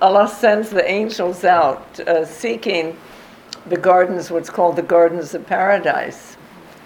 [0.00, 2.96] Allah sends the angels out uh, seeking
[3.66, 6.36] the gardens, what's called the gardens of paradise.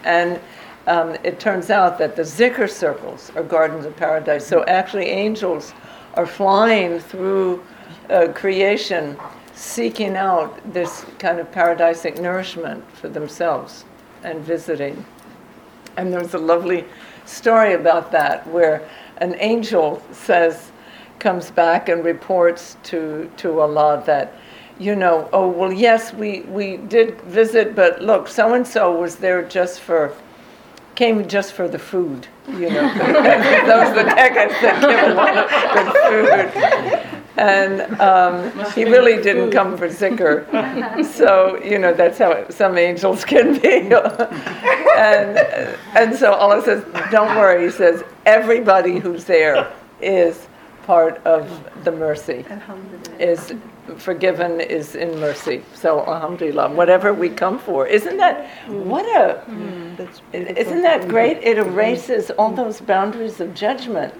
[0.04, 0.40] And
[0.86, 4.46] um, it turns out that the zikr circles are gardens of paradise.
[4.46, 5.74] So actually, angels
[6.14, 7.62] are flying through
[8.10, 9.16] uh, creation
[9.54, 13.84] seeking out this kind of paradisic nourishment for themselves
[14.24, 15.04] and visiting.
[15.96, 16.84] And there's a lovely
[17.26, 18.88] story about that where
[19.18, 20.71] an angel says,
[21.22, 24.34] comes back and reports to, to Allah that,
[24.78, 29.16] you know, oh, well, yes, we, we did visit, but look, so and so was
[29.16, 30.12] there just for,
[30.96, 32.94] came just for the food, you know.
[32.96, 39.52] Those are the Tekkets that give a lot of food and um, he really didn't
[39.52, 40.44] come for zikr.
[41.04, 43.78] So you know that's how some angels can be.
[44.96, 45.38] and
[45.96, 50.46] and so Allah says, "Don't worry." He says, "Everybody who's there is
[50.84, 51.44] part of
[51.84, 52.44] the mercy.
[53.18, 53.54] Is
[53.96, 55.62] forgiven is in mercy.
[55.74, 60.08] So alhamdulillah, whatever we come for, isn't that what a mm.
[60.32, 61.38] isn't that great?
[61.42, 64.14] It erases all those boundaries of judgment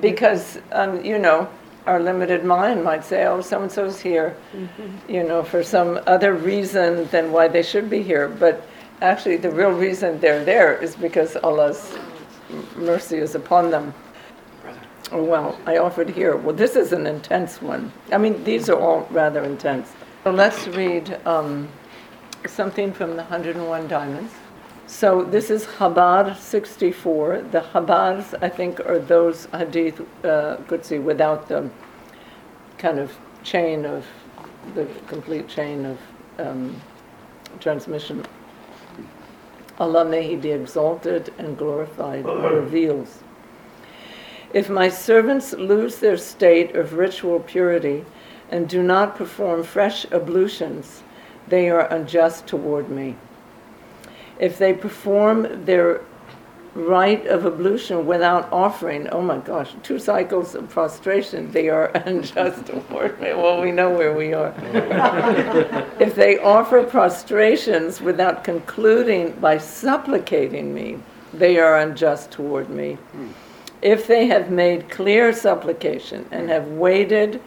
[0.00, 1.48] because um, you know
[1.86, 5.12] our limited mind might say, oh, so and so's here, mm-hmm.
[5.12, 8.28] you know, for some other reason than why they should be here.
[8.28, 8.66] But
[9.02, 11.94] actually, the real reason they're there is because Allah's
[12.76, 13.92] mercy is upon them.
[15.12, 16.36] Oh, well, I offered here.
[16.36, 17.92] Well, this is an intense one.
[18.10, 19.92] I mean, these are all rather intense.
[20.24, 21.68] So let's read um,
[22.46, 24.32] something from the 101 Diamonds.
[24.86, 27.42] So this is Habar 64.
[27.50, 30.56] The Habars, I think, are those hadith uh,
[31.02, 31.70] without the
[32.78, 34.06] kind of chain of,
[34.74, 35.98] the complete chain of
[36.38, 36.80] um,
[37.60, 38.24] transmission.
[39.78, 43.18] Allah may He be exalted and glorified, reveals.
[44.54, 48.06] If my servants lose their state of ritual purity
[48.50, 51.02] and do not perform fresh ablutions,
[51.48, 53.16] they are unjust toward me
[54.38, 56.00] if they perform their
[56.74, 62.66] rite of ablution without offering, oh my gosh, two cycles of prostration, they are unjust
[62.66, 63.32] toward me.
[63.32, 64.52] Well, we know where we are.
[66.00, 70.98] if they offer prostrations without concluding by supplicating me,
[71.32, 72.98] they are unjust toward me.
[73.84, 77.40] If they have made clear supplication and have waited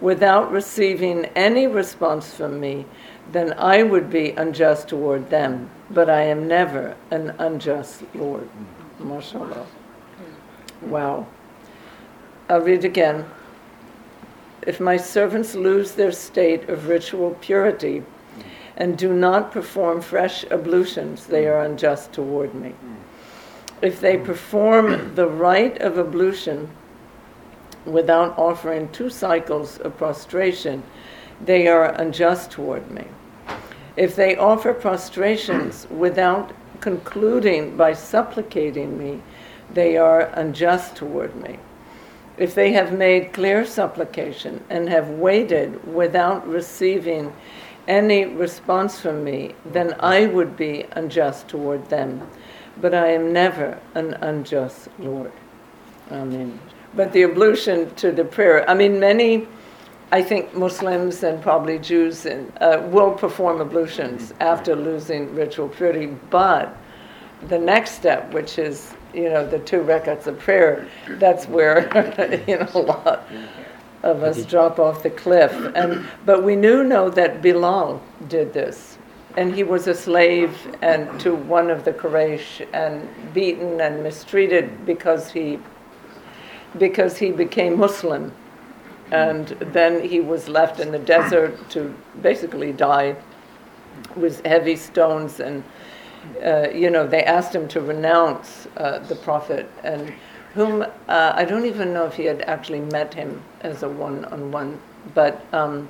[0.00, 2.86] without receiving any response from me,
[3.30, 8.48] then I would be unjust toward them but I am never an unjust Lord.
[9.00, 9.66] MashaAllah.
[10.82, 11.26] Wow.
[12.48, 13.26] I'll read again.
[14.66, 18.04] If my servants lose their state of ritual purity
[18.76, 22.74] and do not perform fresh ablutions, they are unjust toward me.
[23.82, 26.70] If they perform the rite of ablution
[27.84, 30.84] without offering two cycles of prostration,
[31.44, 33.04] they are unjust toward me.
[33.96, 39.20] If they offer prostrations without concluding by supplicating me,
[39.74, 41.58] they are unjust toward me.
[42.38, 47.32] If they have made clear supplication and have waited without receiving
[47.88, 52.28] any response from me, then I would be unjust toward them.
[52.80, 55.32] But I am never an unjust Lord.
[56.10, 56.58] Amen.
[56.94, 59.46] But the ablution to the prayer, I mean, many
[60.12, 66.06] I think Muslims and probably Jews and, uh, will perform ablutions after losing ritual purity,
[66.28, 66.76] but
[67.48, 71.88] the next step, which is you know the two rakats of prayer, that's where
[72.46, 73.26] you know a lot
[74.02, 75.52] of us drop off the cliff.
[75.74, 78.98] And but we do know that Bilal did this,
[79.36, 84.84] and he was a slave and to one of the Quraysh and beaten and mistreated
[84.84, 85.58] because he
[86.78, 88.32] because he became Muslim.
[89.10, 93.14] And then he was left in the desert to basically die
[94.16, 95.62] with heavy stones and
[96.44, 100.12] uh, you know they asked him to renounce uh, the prophet and
[100.54, 104.80] whom uh, I don't even know if he had actually met him as a one-on-one
[105.14, 105.88] but um,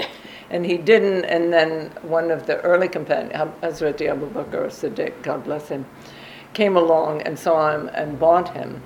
[0.52, 5.44] and he didn't and then one of the early companions Hazrat Abu Bakr Siddiq God
[5.44, 5.86] bless him
[6.54, 8.82] came along and saw him and bought him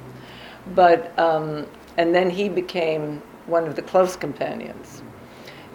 [0.74, 1.66] but um,
[1.96, 5.02] and then he became one of the close companions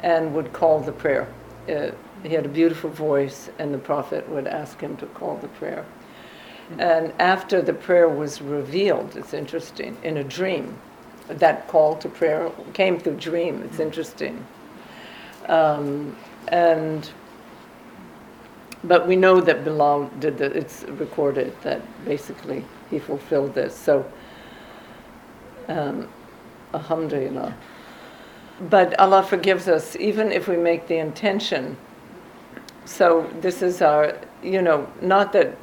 [0.04, 1.28] and would call the prayer.
[1.70, 1.92] Uh,
[2.24, 5.86] he had a beautiful voice, and the Prophet would ask him to call the prayer.
[6.80, 10.78] And after the prayer was revealed, it's interesting, in a dream,
[11.28, 13.62] that call to prayer came through dream.
[13.64, 14.46] It's interesting.
[15.51, 16.15] Um,
[16.48, 17.09] and
[18.83, 20.56] but we know that Bilal did that.
[20.56, 23.75] It's recorded that basically he fulfilled this.
[23.75, 24.09] So
[25.68, 26.07] um,
[26.74, 27.56] Alhamdulillah.
[28.69, 31.77] But Allah forgives us even if we make the intention.
[32.86, 35.57] So this is our, you know, not that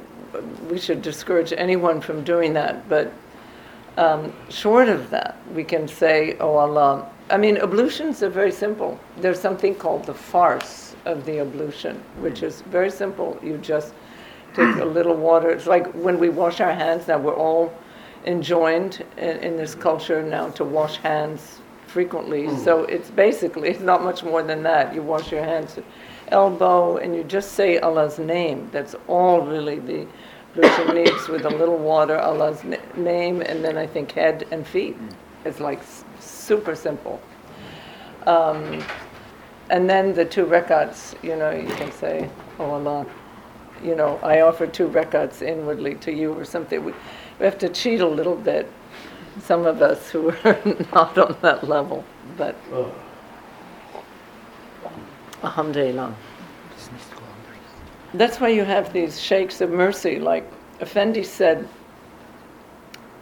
[0.69, 3.11] we should discourage anyone from doing that, but
[3.97, 7.09] um, short of that, we can say, Oh Allah.
[7.29, 8.99] I mean, ablutions are very simple.
[9.17, 13.39] There's something called the farce of the ablution, which is very simple.
[13.43, 13.93] You just
[14.55, 15.49] take a little water.
[15.51, 17.73] It's like when we wash our hands now, we're all
[18.25, 22.43] enjoined in, in this culture now to wash hands frequently.
[22.43, 22.63] Mm.
[22.63, 24.93] So it's basically, it's not much more than that.
[24.93, 25.77] You wash your hands
[26.29, 28.69] elbow and you just say Allah's name.
[28.71, 30.07] That's all really the
[30.51, 32.63] ablution needs with a little water, Allah's
[32.95, 34.97] name, and then I think head and feet.
[35.45, 35.79] It's like
[36.19, 37.21] super simple.
[38.27, 38.83] Um,
[39.69, 43.05] and then the two rakats, you know, you can say, Oh Allah,
[43.83, 46.83] you know, I offer two rakats inwardly to you or something.
[46.83, 46.93] We,
[47.39, 48.69] we have to cheat a little bit,
[49.41, 50.59] some of us who are
[50.93, 52.03] not on that level,
[52.37, 52.93] but oh.
[55.43, 56.13] alhamdulillah.
[58.13, 60.43] That's why you have these sheikhs of mercy, like
[60.81, 61.67] Effendi said,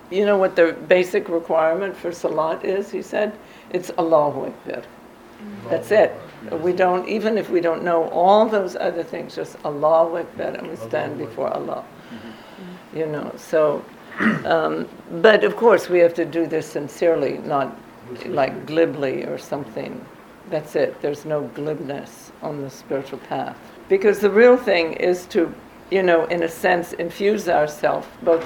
[0.10, 2.92] you know what the basic requirement for salat is?
[2.92, 3.38] He said,
[3.72, 4.84] it's Allahu Akbar.
[5.70, 6.16] That's it.
[6.52, 10.68] We don't, even if we don't know all those other things, just Allahu Akbar, and
[10.68, 11.84] we stand before Allah.
[12.94, 13.84] You know, so,
[14.46, 14.88] um,
[15.22, 17.78] but of course we have to do this sincerely, not
[18.26, 20.04] like glibly or something.
[20.50, 21.02] That's it.
[21.02, 23.58] There's no glibness on the spiritual path.
[23.90, 25.54] Because the real thing is to
[25.90, 28.44] you know, in a sense, infuse ourselves both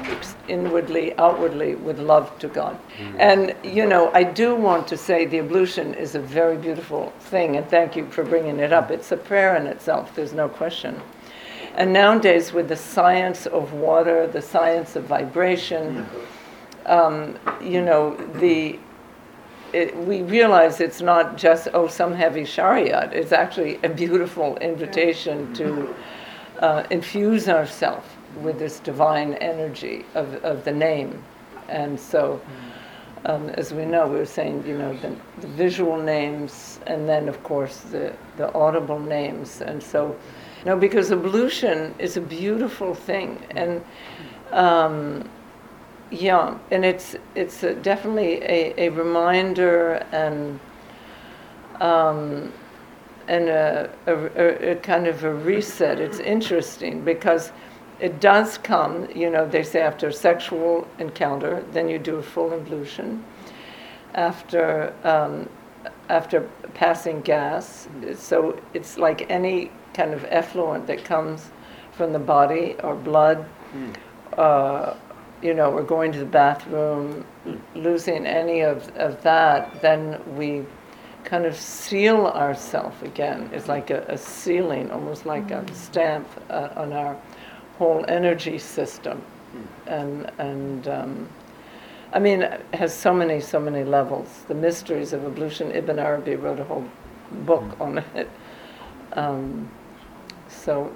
[0.47, 2.77] inwardly, outwardly with love to God.
[2.97, 3.19] Mm-hmm.
[3.19, 7.57] And, you know, I do want to say the ablution is a very beautiful thing,
[7.57, 8.91] and thank you for bringing it up.
[8.91, 11.01] It's a prayer in itself, there's no question.
[11.75, 16.05] And nowadays, with the science of water, the science of vibration,
[16.85, 18.77] um, you know, the
[19.73, 23.13] it, we realize it's not just oh some heavy shariat.
[23.13, 25.95] It's actually a beautiful invitation to
[26.61, 28.07] uh, infuse ourselves
[28.41, 31.23] with this divine energy of, of the name.
[31.67, 32.39] And so,
[33.25, 37.27] um, as we know, we were saying, you know, the, the, visual names and then,
[37.29, 39.61] of course, the, the audible names.
[39.61, 40.15] And so,
[40.59, 43.45] you know, because ablution is a beautiful thing.
[43.51, 43.83] And,
[44.51, 45.29] um,
[46.09, 50.59] yeah, and it's, it's a, definitely a, a reminder and
[51.79, 52.51] um,
[53.27, 55.99] and a, a, a, kind of a reset.
[55.99, 57.51] It's interesting because
[57.99, 62.23] it does come, you know, they say after a sexual encounter, then you do a
[62.23, 63.23] full ablution.
[64.13, 65.49] After, um,
[66.09, 66.41] after
[66.73, 71.51] passing gas, so it's like any kind of effluent that comes
[71.91, 73.45] from the body or blood.
[73.73, 73.95] Mm.
[74.37, 74.95] Uh,
[75.41, 77.25] you know, we're going to the bathroom,
[77.75, 80.65] losing any of, of that, then we
[81.23, 83.49] kind of seal ourselves again.
[83.53, 85.71] It's like a, a, sealing, almost like mm-hmm.
[85.71, 87.17] a stamp uh, on our
[87.77, 89.21] whole energy system.
[89.55, 89.67] Mm.
[89.87, 91.29] And, and um,
[92.13, 94.43] I mean, it has so many, so many levels.
[94.47, 96.85] The mysteries of ablution, Ibn Arabi wrote a whole
[97.31, 97.81] book mm.
[97.81, 98.29] on it.
[99.13, 99.69] Um,
[100.47, 100.95] so,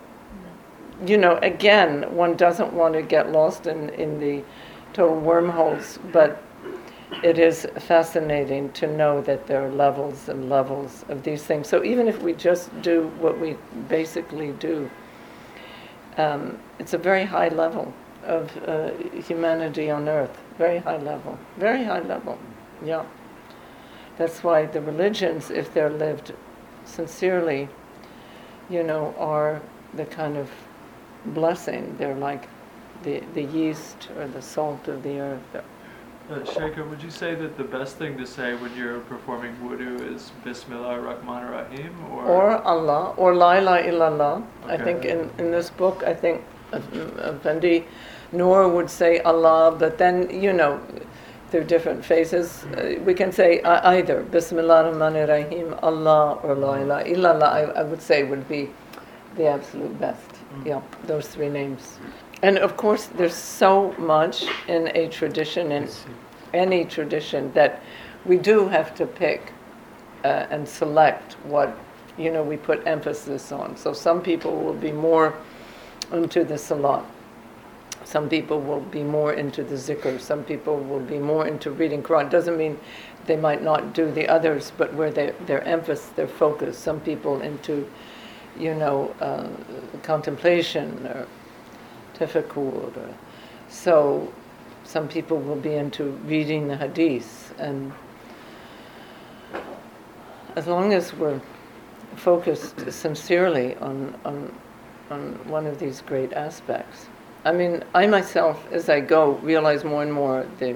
[1.06, 4.44] you know, again, one doesn't want to get lost in, in the
[4.94, 6.42] total wormholes, but
[7.26, 11.68] it is fascinating to know that there are levels and levels of these things.
[11.68, 13.58] So even if we just do what we
[13.90, 14.92] basically do,
[16.18, 17.92] um, it's a very high level
[18.26, 18.92] of uh,
[19.28, 20.38] humanity on earth.
[20.60, 21.40] Very high level.
[21.58, 22.38] Very high level.
[22.84, 23.06] Yeah.
[24.20, 26.32] That's why the religions, if they're lived
[26.84, 27.70] sincerely,
[28.70, 29.64] you know, are
[29.96, 30.52] the kind of
[31.26, 31.96] blessing.
[31.98, 32.48] They're like
[33.02, 35.64] the, the yeast or the salt of the earth.
[36.28, 40.12] Uh, Sheikha, would you say that the best thing to say when you're performing wudu
[40.12, 41.94] is Bismillah Rahman Rahim?
[42.12, 44.44] Or, or Allah, or La ilaha illallah.
[44.64, 44.74] Okay.
[44.74, 46.42] I think in, in this book, I think
[46.74, 47.86] Effendi
[48.32, 50.82] Noor would say Allah, but then, you know,
[51.52, 52.64] there are different phases.
[52.76, 57.62] Uh, we can say uh, either Bismillah Rahman Rahim, Allah, or La ilaha illallah, I,
[57.82, 58.72] I would say would be
[59.36, 60.28] the absolute best.
[60.56, 60.66] Mm.
[60.66, 62.00] Yeah, those three names.
[62.46, 65.90] And of course, there's so much in a tradition, in
[66.54, 67.82] any tradition, that
[68.24, 69.52] we do have to pick
[70.24, 71.76] uh, and select what
[72.20, 73.76] you know we put emphasis on.
[73.76, 75.34] So some people will be more
[76.12, 77.04] into the salat.
[78.04, 80.22] Some people will be more into the zikr.
[80.22, 82.30] Some people will be more into reading Quran.
[82.30, 82.78] Doesn't mean
[83.26, 86.78] they might not do the others, but where they, their emphasis, their focus.
[86.78, 87.90] Some people into,
[88.56, 89.48] you know, uh,
[90.04, 91.26] contemplation or
[92.18, 92.94] difficult.
[93.70, 94.32] So
[94.84, 97.92] some people will be into reading the hadith and
[100.56, 101.42] as long as we're
[102.16, 104.54] focused sincerely on, on,
[105.10, 107.08] on one of these great aspects.
[107.44, 110.76] I mean, I myself, as I go, realize more and more the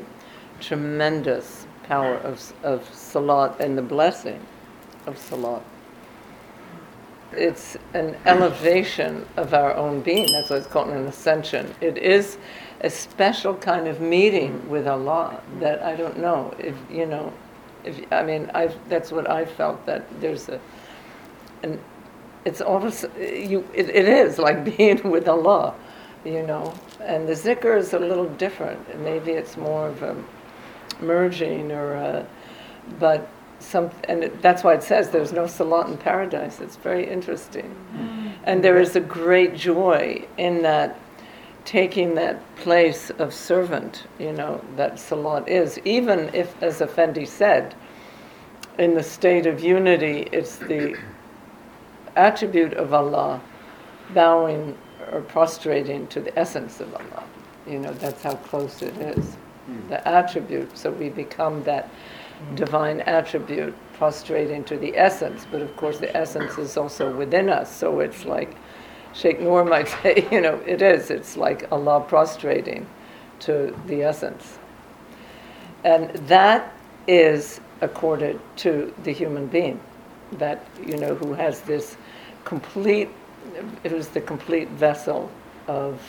[0.59, 4.39] tremendous power of, of Salat and the blessing
[5.07, 5.63] of Salat.
[7.31, 10.27] It's an elevation of our own being.
[10.31, 11.73] That's why it's called an ascension.
[11.79, 12.37] It is
[12.81, 17.31] a special kind of meeting with Allah that I don't know if you know.
[17.83, 20.59] If I mean, I that's what I felt that there's a,
[21.61, 21.79] and
[22.45, 23.67] it's almost you.
[23.73, 25.75] It, it is like being with Allah,
[26.25, 26.73] you know.
[26.99, 28.99] And the zikr is a little different.
[29.01, 30.15] Maybe it's more of a
[31.01, 32.25] merging or, a,
[32.99, 36.59] but some, and it, that's why it says there's no salat in paradise.
[36.59, 37.75] It's very interesting.
[37.93, 38.31] Mm.
[38.43, 40.99] And there is a great joy in that
[41.65, 45.79] taking that place of servant, you know, that salat is.
[45.85, 47.75] Even if, as Effendi said,
[48.79, 50.97] in the state of unity, it's the
[52.15, 53.41] attribute of Allah
[54.13, 54.75] bowing
[55.11, 57.23] or prostrating to the essence of Allah.
[57.67, 59.35] You know, that's how close it is.
[59.65, 59.89] Hmm.
[59.89, 61.89] The attribute, so we become that
[62.55, 67.73] divine attribute prostrating to the essence, but of course the essence is also within us,
[67.73, 68.55] so it's like
[69.13, 72.87] Sheikh Noor might say, you know, it is, it's like Allah prostrating
[73.41, 74.57] to the essence.
[75.83, 76.73] And that
[77.07, 79.79] is accorded to the human being,
[80.33, 81.97] that, you know, who has this
[82.43, 83.09] complete,
[83.83, 85.31] it was the complete vessel
[85.67, 86.01] of,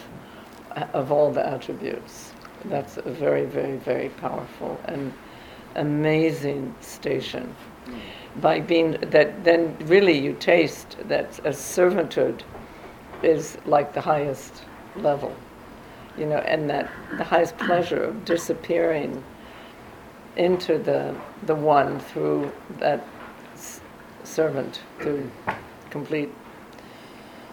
[0.92, 2.32] of all the attributes.
[2.66, 5.12] That's a very, very, very powerful and
[5.74, 7.54] amazing station.
[8.36, 12.42] By being that, then really you taste that a servanthood
[13.22, 14.62] is like the highest
[14.96, 15.34] level,
[16.16, 19.22] you know, and that the highest pleasure of disappearing
[20.36, 21.14] into the
[21.46, 23.04] the one through that
[23.54, 23.80] s-
[24.24, 25.28] servant, through
[25.90, 26.32] complete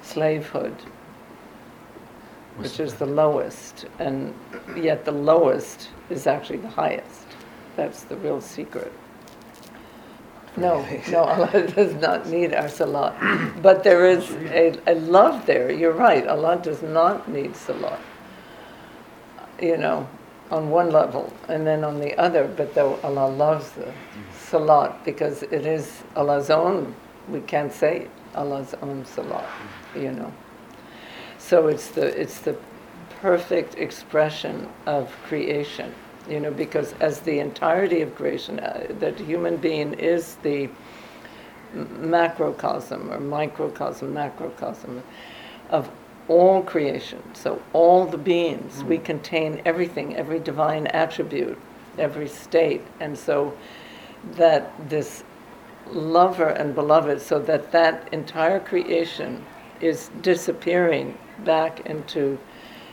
[0.03, 0.75] slavehood,
[2.57, 4.33] which is the lowest, and
[4.75, 7.26] yet the lowest is actually the highest.
[7.77, 8.91] That's the real secret.
[10.57, 13.13] No, no, Allah does not need our salat.
[13.61, 15.71] But there is a, a love there.
[15.71, 16.27] You're right.
[16.27, 17.99] Allah does not need salat.
[19.61, 20.09] You know,
[20.49, 22.47] on one level, and then on the other.
[22.47, 23.93] But though Allah loves the
[24.33, 26.95] salat because it is Allah's own.
[27.29, 29.45] We can't say Allah's own salat.
[29.95, 30.33] You know.
[31.37, 32.57] So it's the it's the
[33.21, 35.93] perfect expression of creation
[36.29, 40.69] you know, because as the entirety of creation, uh, that human being is the
[41.73, 45.01] macrocosm or microcosm, macrocosm
[45.69, 45.89] of
[46.27, 47.21] all creation.
[47.33, 51.57] So all the beings, we contain everything, every divine attribute,
[51.97, 53.55] every state, and so
[54.33, 55.23] that this
[55.87, 59.45] lover and beloved, so that that entire creation
[59.79, 62.37] is disappearing back into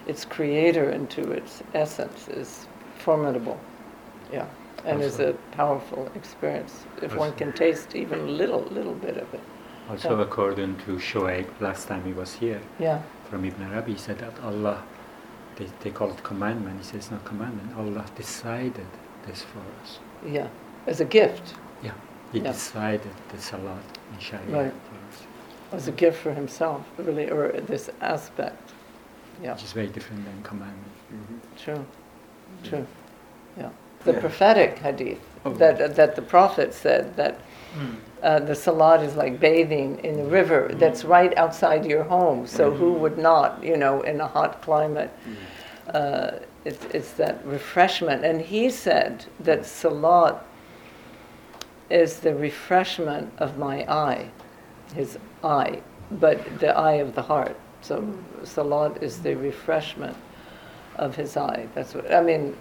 [0.07, 2.64] its creator, into its essence, is
[3.05, 3.59] formidable.
[4.33, 4.47] Yeah.
[4.85, 9.29] And is a powerful experience if one can taste even a little, little bit of
[9.35, 9.41] it.
[9.91, 10.23] Also, Yeah.
[10.27, 12.99] according to Shoaib, last time he was here, Yeah.
[13.31, 14.79] from Ibn Arabi, he said that Allah,
[15.57, 16.77] they, they call it commandment.
[16.79, 17.69] He says, it's not commandment.
[17.79, 18.91] Allah decided
[19.27, 19.99] this for us.
[20.27, 20.49] Yeah.
[20.87, 21.55] As a gift.
[21.83, 21.93] Yeah.
[22.33, 22.53] He Yeah.
[22.53, 24.75] decided the salat in Sharia Right.
[24.89, 25.19] for us,
[25.73, 28.73] As a gift for himself, really, or this aspect.
[29.43, 29.53] Yeah.
[29.55, 30.95] which is very different than commandment.
[31.13, 31.39] Mm-hmm.
[31.65, 31.85] True.
[32.63, 32.87] True.
[33.59, 33.71] Yeah.
[34.05, 34.21] The Yeah.
[34.21, 35.51] prophetic hadith Oh.
[35.55, 37.37] that that the prophet said that
[37.77, 37.97] Mm.
[38.23, 42.47] uh, the salat is like bathing in the river that's right outside your home.
[42.47, 45.11] So who would not, you know, in a hot climate?
[45.93, 46.31] Uh,
[46.65, 48.25] it's, it's that refreshment.
[48.25, 50.37] And he said that salat
[51.91, 54.29] is the refreshment of my eye,
[54.95, 55.81] his eye,
[56.13, 57.57] but the eye of the heart.
[57.83, 58.05] So
[58.45, 60.17] salat is the refreshment
[60.97, 61.67] of his eye.
[61.75, 62.57] That's what I mean.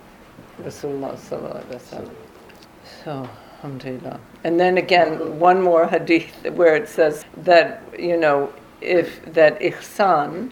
[0.62, 2.10] Rasulullah sallallahu.
[3.04, 4.20] So, alhamdulillah.
[4.44, 10.52] And then again, one more hadith where it says that, you know, if that ihsan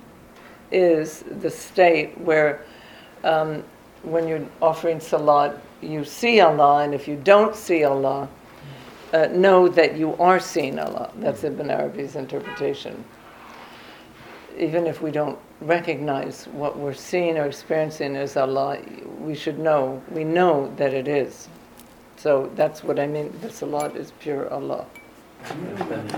[0.71, 2.63] is the state where
[3.23, 3.63] um,
[4.03, 8.29] when you're offering salat, you see Allah, and if you don't see Allah,
[9.13, 11.11] uh, know that you are seeing Allah.
[11.17, 13.03] That's Ibn Arabi's interpretation.
[14.57, 18.79] Even if we don't recognize what we're seeing or experiencing as Allah,
[19.19, 21.47] we should know, we know that it is.
[22.17, 23.33] So that's what I mean.
[23.41, 24.85] The salat is pure Allah.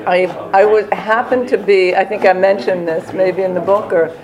[0.05, 3.93] I, I would happen to be, I think I mentioned this maybe in the book,
[3.93, 4.17] or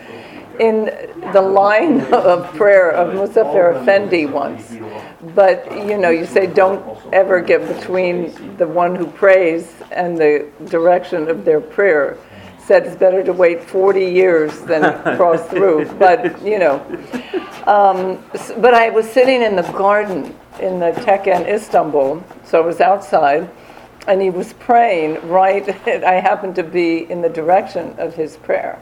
[0.60, 0.86] in
[1.32, 4.76] the line of prayer of Muzaffar Effendi once.
[5.34, 6.84] But you know, you say don't
[7.14, 12.18] ever get between the one who prays and the direction of their prayer.
[12.70, 14.84] Said it's better to wait 40 years than
[15.18, 15.86] cross through.
[15.94, 16.76] But you know,
[17.66, 18.24] um,
[18.62, 23.50] but I was sitting in the garden in the Tekken Istanbul, so I was outside,
[24.08, 25.68] and he was praying right.
[25.88, 28.80] I happened to be in the direction of his prayer.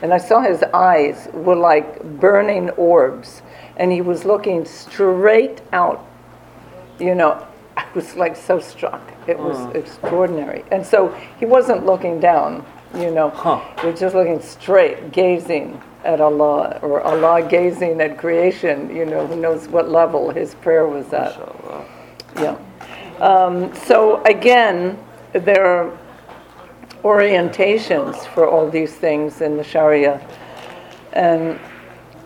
[0.00, 3.42] And I saw his eyes were like burning orbs,
[3.78, 6.06] and he was looking straight out.
[7.00, 7.44] You know,
[7.76, 9.02] I was like so struck.
[9.26, 10.64] It was extraordinary.
[10.70, 11.08] And so
[11.40, 12.64] he wasn't looking down,
[12.94, 13.30] you know,
[13.80, 19.26] he was just looking straight, gazing at Allah, or Allah gazing at creation, you know,
[19.26, 21.36] who knows what level his prayer was at.
[22.36, 22.56] Yeah.
[23.20, 24.98] Um, so again,
[25.32, 25.98] there are
[27.02, 30.20] orientations for all these things in the Sharia,
[31.12, 31.58] and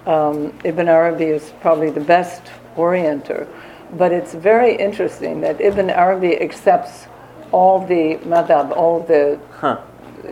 [0.06, 2.42] um, Ibn Arabi is probably the best
[2.76, 3.48] orienter.
[3.94, 7.06] But it's very interesting that Ibn Arabi accepts
[7.52, 9.38] all the madhab, all the,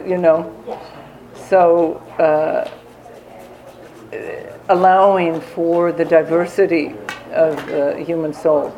[0.07, 0.53] you know,
[1.35, 2.69] so uh,
[4.69, 6.95] allowing for the diversity
[7.33, 8.75] of the human soul.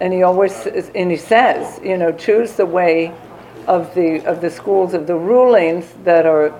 [0.00, 3.12] And he always says- and he says, you know, choose the way
[3.66, 6.52] of the of the schools of the rulings that are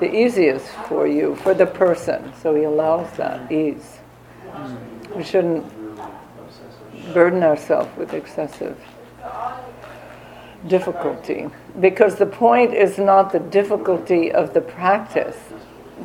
[0.00, 2.32] the easiest for you for the person.
[2.42, 3.98] So he allows that ease.
[5.16, 5.64] We shouldn't
[7.14, 8.76] burden ourselves with excessive
[10.68, 11.48] difficulty
[11.80, 15.36] because the point is not the difficulty of the practice.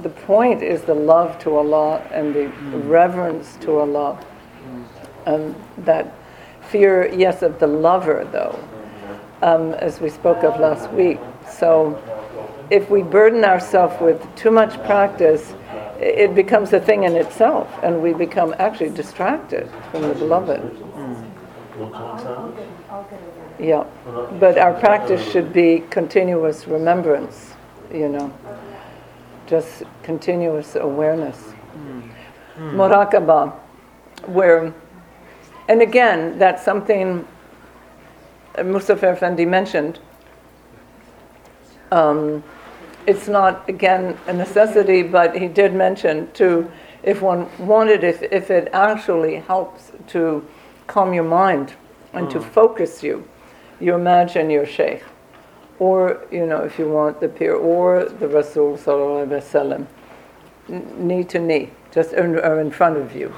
[0.02, 2.48] The point is the love to Allah and the
[2.78, 4.20] reverence to Allah
[5.28, 6.14] um, that
[6.70, 8.58] fear, yes, of the lover, though,
[9.42, 11.20] um, as we spoke of last week.
[11.50, 12.02] So,
[12.70, 15.54] if we burden ourselves with too much practice,
[16.00, 20.62] it becomes a thing in itself, and we become actually distracted from the beloved.
[23.60, 23.86] Yeah,
[24.40, 27.54] but our practice should be continuous remembrance,
[27.92, 28.32] you know,
[29.48, 31.54] just continuous awareness.
[32.58, 33.54] Muraqabah,
[34.26, 34.74] where
[35.68, 37.28] and again, that's something
[38.64, 40.00] Mustafa Effendi mentioned.
[41.92, 42.44] Um,
[43.06, 46.70] it's not, again, a necessity, but he did mention to,
[47.04, 50.46] if one wanted, if, if it actually helps to
[50.88, 51.74] calm your mind
[52.14, 53.28] and to focus you,
[53.80, 55.04] you imagine your sheikh.
[55.80, 59.88] Or, you know, if you want the pir, or the Rasul Sallallahu Alaihi
[60.70, 63.34] Wasallam, knee to knee, just in, or in front of you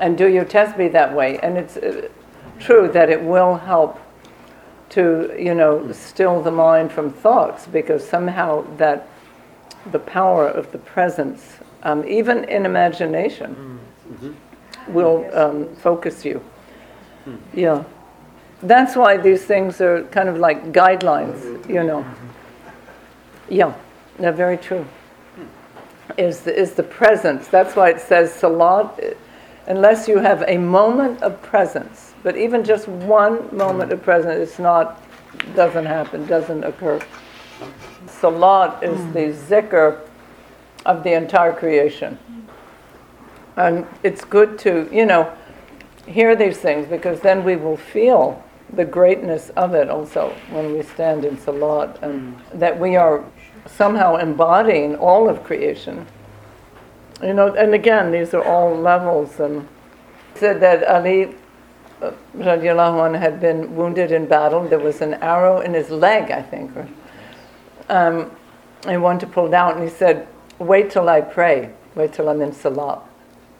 [0.00, 1.38] and do your tasbih that way.
[1.38, 2.08] And it's uh,
[2.58, 4.00] true that it will help
[4.90, 9.08] to, you know, still the mind from thoughts because somehow that
[9.92, 13.78] the power of the presence, um, even in imagination,
[14.88, 16.42] will um, focus you.
[17.54, 17.84] Yeah.
[18.62, 22.04] That's why these things are kind of like guidelines, you know.
[23.48, 23.74] Yeah,
[24.18, 24.86] they're very true.
[26.18, 27.48] Is the, is the presence.
[27.48, 29.16] That's why it says salat,
[29.66, 34.58] unless you have a moment of presence, but even just one moment of presence, it's
[34.58, 35.02] not,
[35.54, 37.00] doesn't happen, doesn't occur.
[38.06, 40.00] Salat is the zikr
[40.84, 42.18] of the entire creation.
[43.56, 45.34] And it's good to, you know,
[46.06, 48.42] hear these things because then we will feel
[48.72, 53.24] the greatness of it also when we stand in salat and that we are
[53.66, 56.06] somehow embodying all of creation.
[57.22, 59.38] You know, and again, these are all levels.
[59.40, 59.68] And
[60.34, 61.34] said that Ali
[62.00, 64.66] uh, radiallahu had been wounded in battle.
[64.66, 66.74] There was an arrow in his leg, I think.
[66.76, 66.88] Or,
[67.88, 68.30] um,
[68.88, 70.26] he wanted to pull it out, and he said,
[70.58, 71.70] "Wait till I pray.
[71.94, 73.00] Wait till I'm in salat,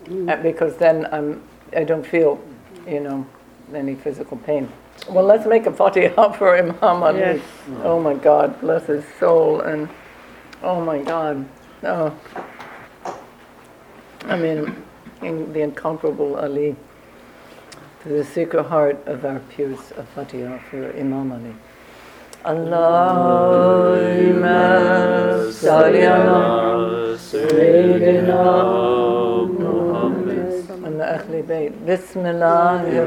[0.08, 1.42] Uh, because then I'm
[1.76, 2.40] I don't feel,
[2.86, 3.26] you know,
[3.74, 4.72] any physical pain."
[5.08, 7.18] Well, let's make a fatiha for Imam Ali.
[7.18, 7.40] Yes.
[7.82, 9.88] Oh my God, bless his soul, and
[10.62, 11.48] oh my God,
[11.82, 12.14] oh.
[14.24, 14.76] I mean,
[15.22, 16.76] in the incomparable Ali,
[18.02, 21.54] to the secret heart of our pirs of Fatiha for Imam Ali.
[22.44, 23.52] Allahumma
[25.52, 28.44] salli ala Sayyidina
[29.58, 31.72] Muhammad and the Akhli Bayt.
[31.84, 33.06] Bismillahir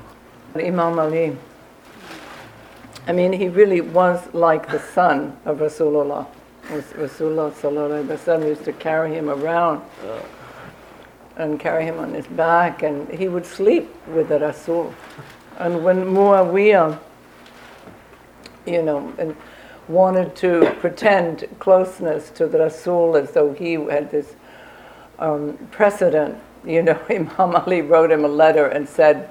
[0.55, 1.37] Imam Ali.
[3.07, 6.27] I mean, he really was like the son of Rasulullah.
[6.69, 9.81] Rasulullah used to carry him around
[11.37, 14.93] and carry him on his back, and he would sleep with the Rasul.
[15.57, 16.99] And when Muawiyah,
[18.65, 19.35] you know, and
[19.87, 24.35] wanted to pretend closeness to the Rasul as though he had this
[25.19, 29.29] um, precedent, you know, Imam Ali wrote him a letter and said,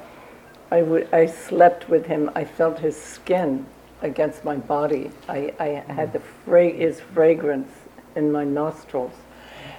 [0.70, 3.66] I, w- I slept with him, I felt his skin
[4.02, 5.10] against my body.
[5.28, 7.70] I, I had the fra- his fragrance
[8.16, 9.12] in my nostrils.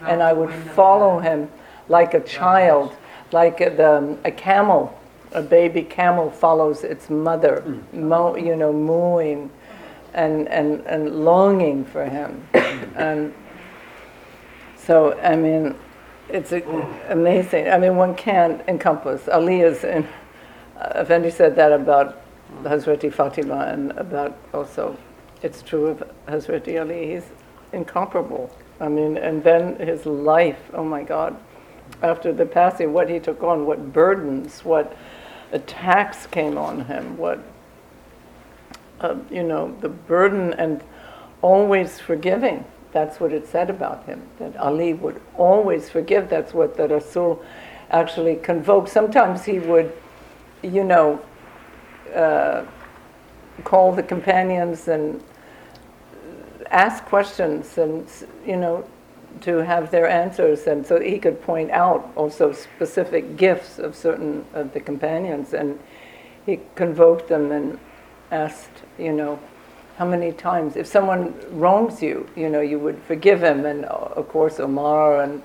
[0.05, 1.49] And I would follow him
[1.87, 2.95] like a child,
[3.31, 4.97] like a, the, um, a camel.
[5.33, 9.49] A baby camel follows its mother, mo- you know, mooing
[10.13, 12.45] and, and, and longing for him.
[12.95, 13.33] and
[14.75, 15.75] so, I mean,
[16.29, 16.61] it's a,
[17.09, 17.69] amazing.
[17.69, 19.27] I mean, one can't encompass.
[19.29, 20.07] Ali is, in,
[20.95, 22.21] Effendi said that about
[22.63, 24.97] Hazreti Fatima and about also,
[25.41, 27.13] it's true of Hazreti Ali.
[27.13, 27.25] He's
[27.73, 28.49] incomparable.
[28.79, 31.37] I mean, and then his life, oh my God,
[32.01, 34.95] after the passing, what he took on, what burdens, what
[35.51, 37.39] attacks came on him, what,
[39.01, 40.81] uh, you know, the burden and
[41.41, 42.65] always forgiving.
[42.91, 46.29] That's what it said about him, that Ali would always forgive.
[46.29, 47.43] That's what the Rasul
[47.89, 48.89] actually convoked.
[48.89, 49.93] Sometimes he would,
[50.63, 51.21] you know,
[52.15, 52.65] uh,
[53.63, 55.23] call the companions and
[56.69, 58.07] ask questions and,
[58.45, 58.85] you know,
[59.41, 60.67] to have their answers.
[60.67, 65.53] And so he could point out also specific gifts of certain of the companions.
[65.53, 65.79] And
[66.45, 67.79] he convoked them and
[68.31, 69.39] asked, you know,
[69.97, 73.65] how many times, if someone wrongs you, you know, you would forgive him.
[73.65, 75.41] And of course, Omar and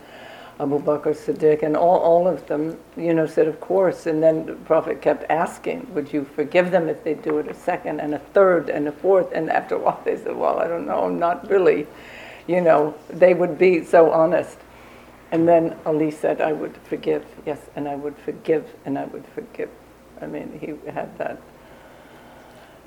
[0.58, 4.06] Abu Bakr Siddiq and all, all of them, you know, said, of course.
[4.06, 7.54] And then the Prophet kept asking, would you forgive them if they do it a
[7.54, 9.32] second and a third and a fourth?
[9.32, 11.86] And after a while, they said, well, I don't know, not really.
[12.46, 14.56] You know, they would be so honest.
[15.30, 19.26] And then Ali said, I would forgive, yes, and I would forgive, and I would
[19.34, 19.68] forgive.
[20.22, 21.38] I mean, he had that,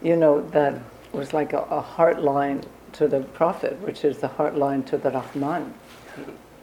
[0.02, 4.28] you know, that was like a, a heart line to the Prophet, which is the
[4.28, 5.74] heart line to the Rahman.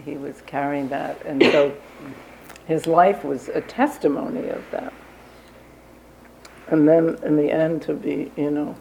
[0.05, 1.25] He, was carrying that.
[1.25, 1.77] And so
[2.67, 4.93] his life was a testimony of that.
[6.69, 8.77] And then in the end to be, you know,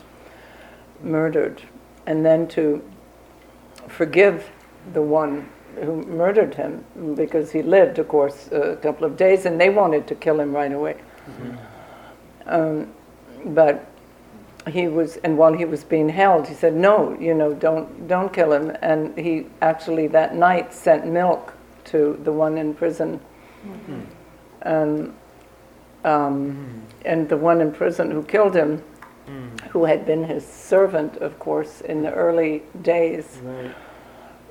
[1.01, 1.61] murdered.
[2.05, 2.83] And then to
[3.87, 4.49] forgive
[4.93, 5.49] the one
[5.83, 10.07] who murdered him because he lived, of course, a couple of days and they wanted
[10.07, 10.97] to kill him right away.
[11.29, 11.55] Mm-hmm.
[12.47, 12.93] Um,
[13.53, 13.91] but
[14.67, 18.33] he was, and while he was being held, he said, "No, you know, don't don't
[18.33, 21.53] kill him." And he actually that night sent milk
[21.85, 23.19] to the one in prison,
[23.65, 24.01] mm-hmm.
[24.61, 25.13] and
[26.03, 28.83] um, and the one in prison who killed him,
[29.27, 29.61] mm.
[29.69, 33.75] who had been his servant, of course, in the early days, right.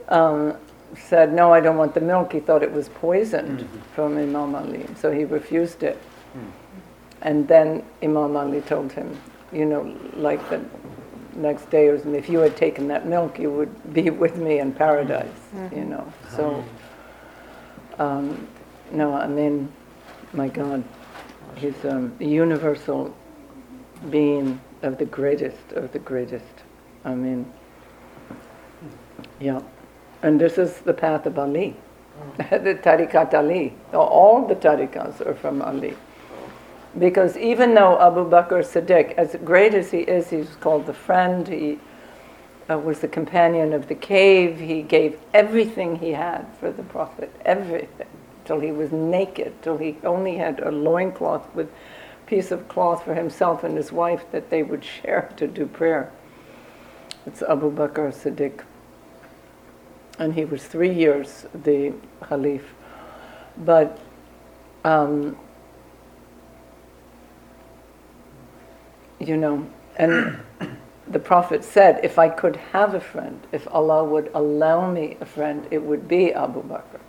[0.09, 0.57] um,
[0.97, 3.79] said, "No, I don't want the milk." He thought it was poisoned mm-hmm.
[3.95, 5.99] from Imam Ali, so he refused it.
[6.37, 6.51] Mm.
[7.23, 9.19] And then Imam Ali told him,
[9.55, 10.65] you know, like the
[11.35, 14.73] next day, was, if you had taken that milk, you would be with me in
[14.73, 15.77] paradise, mm-hmm.
[15.77, 16.13] you know.
[16.37, 16.65] So,
[17.99, 18.47] um,
[18.93, 19.73] no, I mean,
[20.33, 20.85] my God,
[21.57, 23.15] he's um, a universal
[24.11, 26.63] being of the greatest of the greatest.
[27.05, 27.51] I mean,
[29.41, 29.61] yeah.
[30.23, 31.77] And this is the path of Ali,
[32.39, 32.51] mm.
[32.65, 33.75] the Tariqat Ali.
[33.93, 35.95] All the tariqas are from Ali.
[36.99, 41.49] Because even though Abu Bakr Siddiq, as great as he is, he's called the friend,
[41.49, 41.79] he
[42.71, 47.35] uh, was the companion of the cave, he gave everything he had for the Prophet,
[47.45, 48.07] everything,
[48.45, 51.69] till he was naked, till he only had a loincloth with
[52.27, 56.11] piece of cloth for himself and his wife that they would share to do prayer.
[57.27, 58.63] It's Abu Bakr Siddiq.
[60.19, 62.63] And he was three years the Khalif.
[63.59, 63.99] But
[64.85, 65.37] um,
[69.27, 70.39] you know, and
[71.09, 75.25] the Prophet said, if I could have a friend, if Allah would allow me a
[75.25, 77.01] friend, it would be Abu Bakr.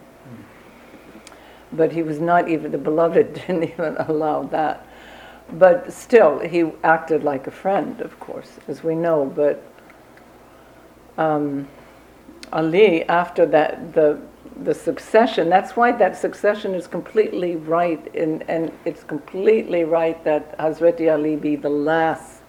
[1.72, 4.88] But he was not even, the beloved didn't even allow that.
[5.54, 9.26] But still, he acted like a friend, of course, as we know.
[9.26, 9.64] But
[11.18, 11.68] um,
[12.52, 14.20] Ali, after that, the
[14.64, 15.50] the succession.
[15.50, 21.36] That's why that succession is completely right, in, and it's completely right that Hazreti Ali
[21.36, 22.42] be the last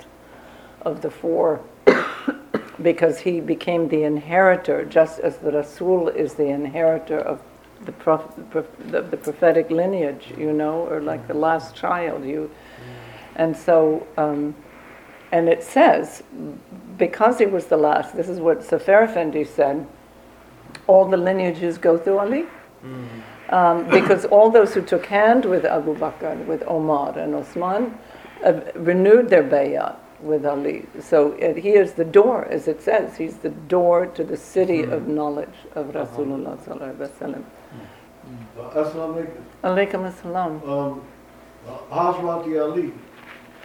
[0.83, 1.61] of the four
[2.83, 7.41] because he became the inheritor, just as the Rasul is the inheritor of
[7.85, 12.25] the, prof, the, the prophetic lineage, you know, or like the last child.
[12.25, 12.51] You,
[13.35, 14.55] and so, um,
[15.33, 16.23] and it says,
[16.97, 19.87] because he was the last, this is what Safar Effendi said,
[20.87, 22.45] all the lineages go through Ali.
[23.51, 27.97] Um, because all those who took hand with Abu Bakr, with Omar and Osman,
[28.45, 30.85] uh, renewed their bayat with Ali.
[31.01, 33.17] So uh, he is the door, as it says.
[33.17, 37.45] He's the door to the city of knowledge of Rasulullah sallallahu alaihi wasallam.
[38.59, 39.27] Uh, Assalamu
[39.63, 40.13] alaikum.
[40.13, 40.69] Assalam.
[40.69, 41.03] Um,
[41.69, 42.93] uh, Hazrati Ali,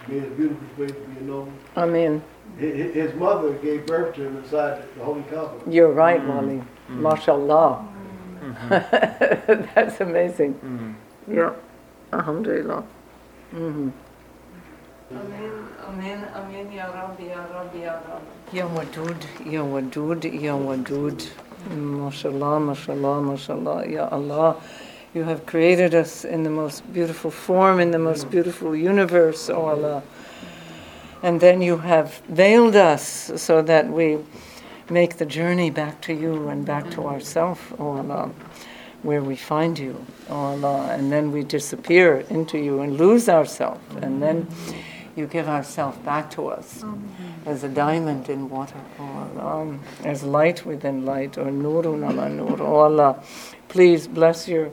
[0.08, 1.52] being a beautiful place to be known.
[1.74, 5.58] I mean, Hi- hi- His mother gave birth to him inside the Holy Kaaba.
[5.70, 6.28] you're right, mm.
[6.28, 6.62] Wali.
[6.88, 7.00] Mm.
[7.00, 7.88] MashaAllah.
[8.40, 9.64] Mm-hmm.
[9.74, 10.54] That's amazing.
[10.54, 10.94] Mm.
[11.34, 11.52] Yeah.
[12.12, 12.84] Alhamdulillah.
[13.54, 13.88] Mm-hmm.
[15.12, 15.52] Amin,
[15.86, 18.56] amin, amin, ya Rabbi, ya Rabbi, ya Rabbi.
[18.56, 21.28] Ya Wadud, ya Wadud, ya Wadud.
[21.68, 24.56] MashaAllah, MashaAllah, MashaAllah, Ya Allah.
[25.14, 29.66] You have created us in the most beautiful form, in the most beautiful universe, O
[29.66, 30.02] Allah.
[31.22, 34.18] And then you have veiled us so that we
[34.90, 38.30] make the journey back to you and back to ourself, O Allah,
[39.02, 40.88] where we find you, O Allah.
[40.90, 43.80] And then we disappear into you and lose ourselves.
[44.00, 44.48] And then
[45.14, 46.84] you give ourselves back to us
[47.46, 52.60] as a diamond in water, O Allah, as light within light, or nurun ala nur,
[52.62, 53.22] O Allah.
[53.68, 54.72] Please bless your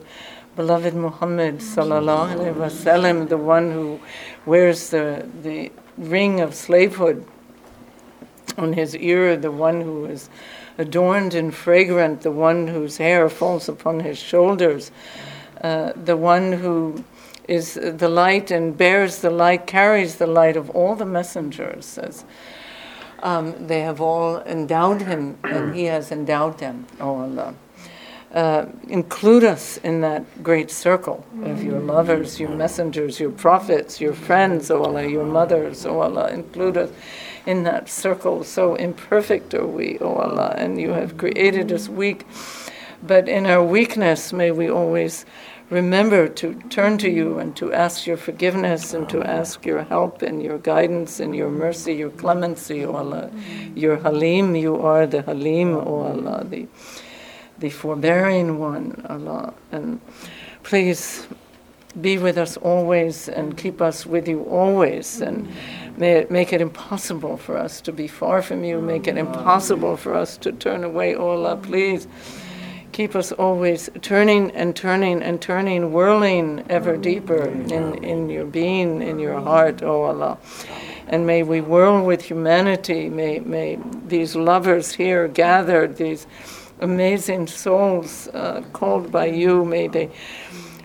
[0.56, 4.00] beloved Muhammad sallallahu alaihi wasallam, the one who
[4.46, 7.26] wears the, the ring of slavehood
[8.56, 10.28] on his ear, the one who is
[10.78, 14.90] adorned and fragrant, the one whose hair falls upon his shoulders,
[15.62, 17.04] uh, the one who
[17.48, 21.98] is the light and bears the light, carries the light of all the messengers.
[21.98, 22.24] As,
[23.22, 27.54] um, they have all endowed him, and he has endowed them, O Allah.
[28.32, 34.12] Uh, include us in that great circle of your lovers, your messengers, your prophets, your
[34.12, 36.28] friends, O Allah, your mothers, O Allah.
[36.28, 36.90] Include us
[37.44, 38.44] in that circle.
[38.44, 42.24] So imperfect are we, O Allah, and you have created us weak.
[43.02, 45.26] But in our weakness, may we always
[45.70, 50.22] remember to turn to you and to ask your forgiveness and to ask your help
[50.22, 53.30] and your guidance and your mercy, your clemency, O Allah.
[53.74, 56.66] Your Halim, you are the Halim, O Allah, the,
[57.60, 59.54] the forbearing one, Allah.
[59.70, 60.00] And
[60.62, 61.26] please
[62.00, 65.20] be with us always and keep us with you always.
[65.20, 65.48] And
[65.96, 69.96] may it make it impossible for us to be far from you, make it impossible
[69.96, 72.06] for us to turn away, O Allah, please.
[72.92, 79.00] Keep us always turning and turning and turning, whirling ever deeper in, in your being,
[79.00, 80.38] in your heart, O Allah.
[81.06, 83.08] And may we whirl with humanity.
[83.08, 86.26] May, may these lovers here gathered, these
[86.80, 90.10] amazing souls uh, called by you, may they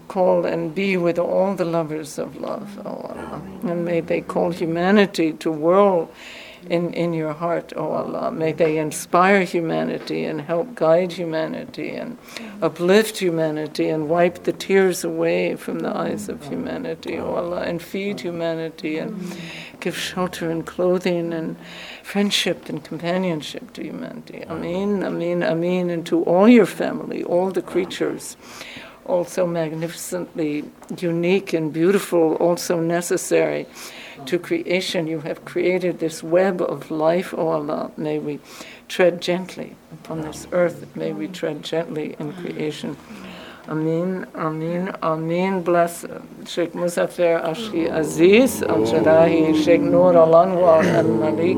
[0.08, 3.41] call and be with all the lovers of love, O Allah.
[3.63, 6.10] And may they call humanity to whirl
[6.69, 8.31] in, in your heart, O Allah.
[8.31, 12.17] May they inspire humanity and help guide humanity and
[12.62, 17.81] uplift humanity and wipe the tears away from the eyes of humanity, O Allah, and
[17.81, 19.38] feed humanity and
[19.79, 21.55] give shelter and clothing and
[22.05, 24.43] friendship and companionship to humanity.
[24.47, 28.37] Ameen, Ameen, Ameen, and to all your family, all the creatures
[29.05, 30.65] also magnificently
[30.99, 33.65] unique and beautiful, also necessary
[34.27, 35.07] to creation.
[35.07, 37.91] You have created this web of life, O Allah.
[37.97, 38.39] May we
[38.87, 40.95] tread gently upon this earth.
[40.95, 42.97] May we tread gently in creation.
[43.67, 45.63] Amin, Amin, Amin.
[45.63, 46.06] Bless
[46.45, 51.58] Sheikh Muzaffar Ashki Aziz, Al Jerrahi, Sheikh Noor Al Anwar Al Malik,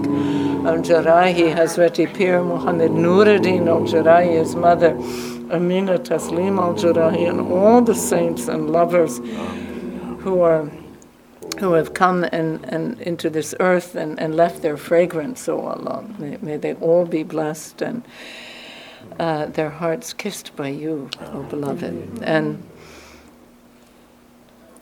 [0.66, 4.92] Al Jerrahi, Hazrati Pir Muhammad Nuruddin Al Jerrahi, his mother,
[5.54, 9.18] Amina Taslim Al Jerrahi, and all the saints and lovers
[10.20, 10.72] who are
[11.60, 16.06] who have come and, and into this earth and, and left their fragrance, O Allah.
[16.20, 18.04] May, may they all be blessed and
[19.20, 22.20] uh, their hearts kissed by you, O beloved.
[22.24, 22.64] And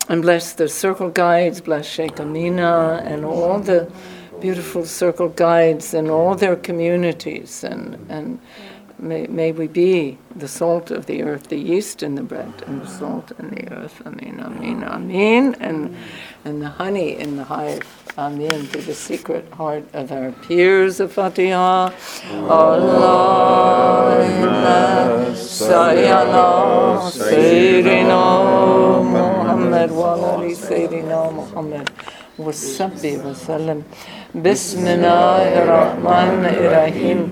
[0.08, 3.92] and bless the circle guides, bless Sheikh Amina and all the
[4.40, 8.40] beautiful circle guides and all their communities and and
[9.00, 12.88] may, we be the salt of the earth, the yeast in the bread, and the
[12.88, 14.02] salt in the earth.
[14.06, 15.56] Amen, amen, amen.
[15.60, 15.96] And,
[16.44, 17.84] and the honey in the hive.
[18.18, 18.66] Amen.
[18.68, 21.92] Through the secret heart of our pirs of Fatiha.
[22.48, 24.16] Allahumma
[25.36, 31.90] salli ala Sayyidina Muhammad wa ali Sayyidina Muhammad.
[32.40, 33.84] وصحبه وسلم
[34.36, 37.32] بسم الله الرحمن الرحيم